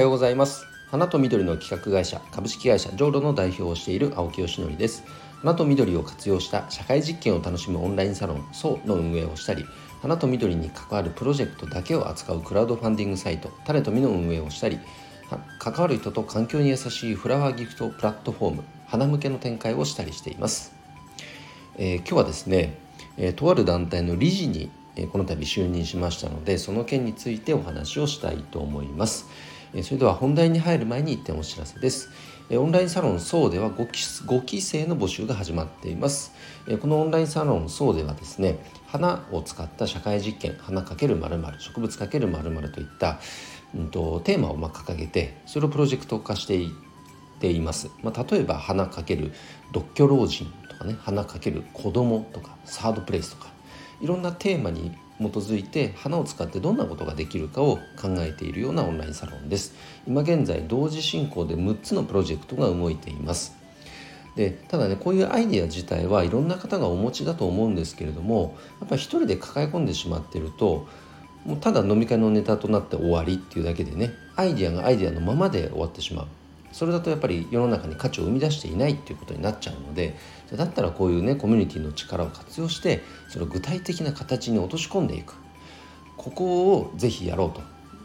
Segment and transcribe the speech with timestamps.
[0.00, 0.66] はようございます。
[0.90, 5.04] 花と緑の企画会社株式会社ジョーロの代表をしている青木よしのりです。
[5.42, 9.66] 花と緑を活用した社会実験を楽しむオンラインサロン SO の運営をしたり
[10.00, 14.80] 花と緑に関わるプロジェクトだけを扱うクラウドファンディングサイトタレとミの運営をしたり
[15.58, 20.72] 関わる人と環境に優しいフラワーギフトプラットフォーム花向けの展開をしたりしています、
[21.76, 22.78] えー、今日はですね、
[23.18, 29.28] えー、とある団体の理事にえこの度就任しましたのでその件についてお話をしたいと思います。
[29.82, 32.10] それでは本題に入る前に1点お知らせです。
[32.50, 36.32] オンラインサロンそうでは 5, 期5期生の募集が始まっています。
[36.80, 43.20] このオンラインサロンそうではですね花を使った社会実験花×〇植物×〇〇といった、
[43.74, 46.72] うんと、テーマをま掲げてそれをプロジェクト化してい
[47.38, 49.32] ています、まあ、例えば花×
[49.72, 53.50] 独居老人とかね花×子供とかサードプレイスとか
[54.00, 59.74] いろんなテーマに基づいて花を使ってどんなことができるかを考えているようなオンラインサロンです。
[60.06, 63.54] 今現在同時進行で6つのプロジェクトが動いています。
[64.36, 70.86] でただねこういうアイデア自体はいろんな方がお持ちだと思うんですけれどもやっぱ一人で抱え込んでしまってると
[71.44, 76.26] もうただ飲み会のネタとなって終わりっていうだけでねアイデアがアイデアのままで終わってしまう。
[76.72, 80.16] それだとやっぱり世の中に価値を生み出していないっていうことになっちゃうので
[80.56, 85.34] だったらこういうねコミュニティの力を活用してそれを具体的な形に落とし込んでいく。
[86.16, 87.62] ここをぜひやろうと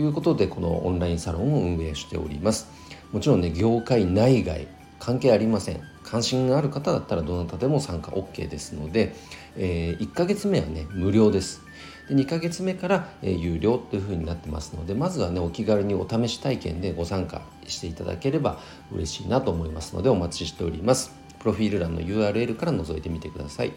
[0.00, 2.66] いうことでこのオンラインサロンを運営しております。
[3.12, 4.66] もちろんね業界内外
[4.98, 5.82] 関係ありません。
[6.04, 9.14] 関心がある方だったらどなたでも参加 OK ですので、
[9.56, 11.60] えー、1ヶ月目はね無料です。
[12.08, 18.58] で2ヶ月目から、えー、有料というふうになってますのでまずはねお気軽にお試し体験でご参加していただければ
[18.92, 23.72] 嬉しいなと思いますのでお待ちしておりますプロフィール欄の URL から覗いてみてください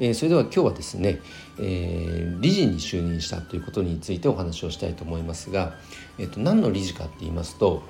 [0.00, 1.18] えー、それでは今日はですね、
[1.58, 5.74] えー、理事に就任したということについてお話をしたいと思いますが、
[6.18, 7.82] えーと、何の理事かって言いますと、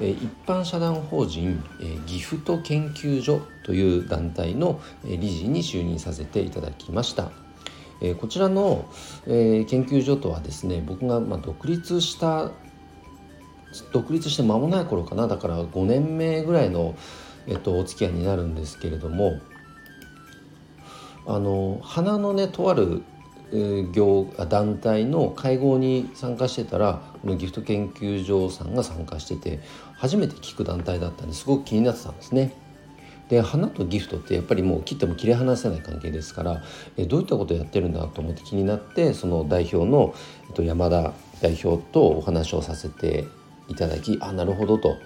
[0.00, 7.45] えー、一般社団法人、えー、ギフト研究所という団体の理事に就任させていただきました。
[8.00, 8.86] え、こちらの、
[9.26, 12.50] え、研究所とはですね僕が、まあ、独立した
[13.92, 16.94] 独立して間もない頃かなだから5年目ぐらいの、
[17.46, 19.40] えっと、お付き合いになるんですけれども
[21.26, 23.02] あの花のねとある
[23.92, 29.60] 業団体の会合に参加してたらこのギフト研究所さんが参加してて
[29.94, 32.65] 初めて聞く団体だったんですごく気になってたんですね。
[33.28, 36.62] で花とギフトってやっぱりもう切っても切り離せない関係ですから
[36.96, 40.14] えどういったことをやってるんだと思って気になってその代表の、
[40.48, 43.24] えっと、山田代表とお話をさせて
[43.68, 44.96] いただきあなるほどと。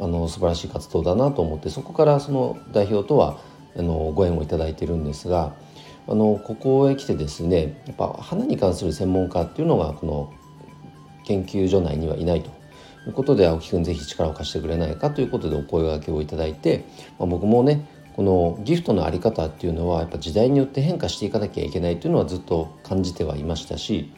[0.00, 3.38] あの素晴らしい活動だなと思ってそこからその代表とは
[3.76, 5.54] あのご縁をいただいてるんですが
[6.06, 10.32] あのここへ来てですねやっぱ花に関する専門家っていうのがこの
[11.24, 12.50] 研究所内にはいないと。
[13.06, 16.84] いうことで青木くんぜひ力を貸してくれないかということでお声がけをいただいて、
[17.18, 24.12] まあ、僕もねこのギフトの在り方っていうのはやっぱ時代によって変化していかなきゃいけないっていうのはずっと感じてはいましたし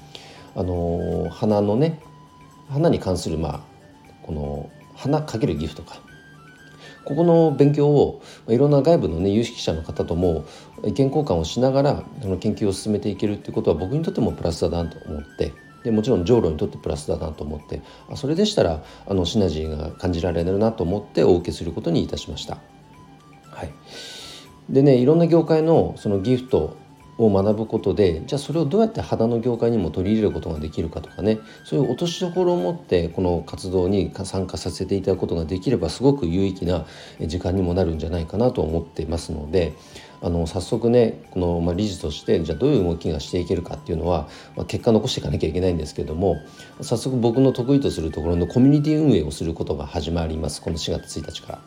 [0.55, 2.01] あの花のね
[2.69, 3.61] 花に関するまあ
[4.23, 6.07] この花かけるギフトか。
[7.05, 10.45] ここの勉強をいろんな外部のね有識者の方とも
[10.85, 15.53] 意見交換をしながらその研究を進めていけるっていうことは僕にとってもプラスだなと思って
[15.87, 17.81] でもちろん上路にとってプラスだなと思って
[18.11, 22.59] あそれでしたらあのシナジーが感じられるなと思ってお受けすることにいたしました。
[23.53, 23.73] はい、
[24.69, 26.77] でねいろんな業界のそのギフト
[27.19, 36.85] を学ぶことでじゃあそれをどうやって肌の業界にも取り入れることができるかとかねそういう落としどころを持ってこの活動に参加させていただくことができればすごく有意義な
[37.21, 39.75] 時間にもなるんじゃないかなと思っていますので
[40.27, 46.43] あの早速ねこの、まあ、理事としてじゃあどういう動きがしていけるかっていうのは、まあ、結果残していかなきゃいけないんですけども
[46.81, 50.61] 早速僕の得意とするところのコミュニティ運営をすることが始まります。
[50.61, 51.61] この4月1日か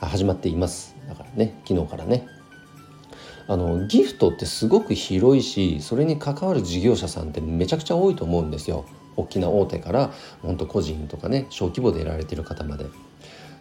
[0.00, 0.08] ら。
[0.08, 0.94] 始まっています。
[1.08, 2.26] だからね昨日からね。
[3.46, 8.84] あのギフトってすごく広いしそれに関わる事業者さんってめちゃくちゃ多いと思うんですよ。
[9.16, 10.12] 大きな大手から
[10.42, 12.84] 本当個人とかね小規模でやられてる方まで。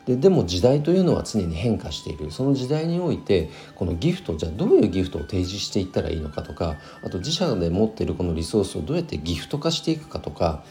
[0.07, 2.31] ででも時代というのは常に変化している。
[2.31, 10.63] その時代においてこのギフトじゃあどういうギフトを提示していったらいいのかとかあと自社で持っているこのリソースをどうやってギフト化していくかとか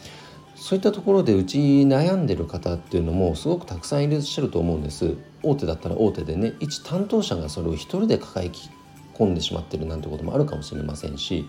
[0.55, 5.15] そういったところでうち悩んでる方っていうのもすごくたくさんいらっしゃると思うんです。
[5.43, 8.49] 大手だったら大手でね一担当者がそれを一人で抱え
[9.13, 11.47] 込んでしまってるなんてこともあるかもしれませんし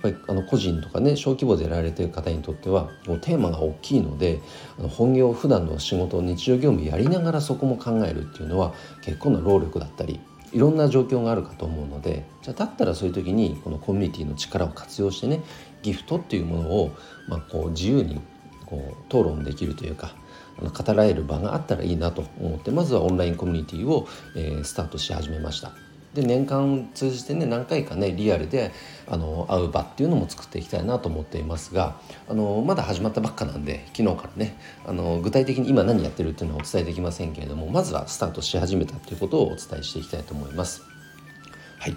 [0.00, 4.40] ぱりあの個人とかね小規模でやられてる方にとってはもうテーマが大きいので
[4.78, 10.20] あの本業普段の仕事日常業務やりながらそこも考えるっていうのは結構な労力だったり
[10.52, 15.42] いろんな状況があるかと思うのでじゃあだったらそういう時にこのコミュニティの力を活用してね
[15.82, 16.96] ギフトっていうものを、
[17.28, 18.20] まあ、こう自由に
[18.66, 20.14] こう討論できるというか
[20.60, 24.06] 語られる場があったらいいなと思ってまずはオンラインコミュニティを、
[24.36, 25.89] えー、スタートし始めました。
[26.14, 28.72] で年間を通じてね何回かねリアルで
[29.06, 40.82] あの会う場っていうのも作っていきたいなと思っていますがあのまだ始まったばっかなんで昨日からねあの具体的に今何やってるっていうのはお伝えできませんけれどもまずはスタートし始めたということをお伝えしていきたいと思います。
[41.78, 41.96] はい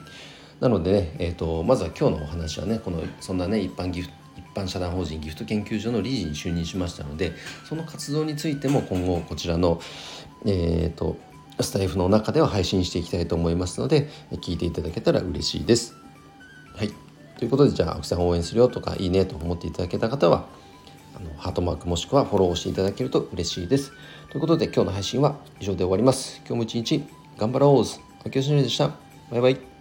[0.60, 7.34] なのでね、えーと、まずは今日のお話はねこのそんなね一般ギフ一般社団法人ギフト研究所の理事に就任しましたので
[7.68, 9.82] その活動についても今後こちらの、
[10.46, 11.18] えーと
[11.60, 15.96] スタイフの中では配信していきたいと思いますので聞いていただけたら嬉しいです。
[16.76, 16.92] はい
[17.38, 20.48] ということでじゃあ青木さん応援するよとかいいねと思っていただけた方は
[21.16, 23.92] あのハートマークもしくはフォローをしていただけると嬉しいです。
[24.30, 26.42] ということで今日の配信は以上で終わります。
[26.48, 27.04] 今日も一日
[27.38, 27.70] 頑張ろう
[28.26, 28.92] 青木よしのりでした。
[29.30, 29.73] バイバイ。